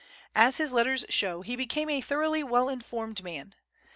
[0.33, 3.53] As his letters show, he became a thoroughly well informed man.